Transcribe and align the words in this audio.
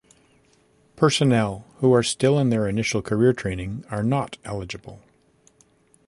Personnel 0.95 1.63
who 1.77 1.93
are 1.93 2.01
still 2.01 2.39
in 2.39 2.49
their 2.49 2.67
initial 2.67 3.03
career 3.03 3.33
training 3.33 3.85
are 3.91 4.01
not 4.01 4.39
eligible. 4.43 4.99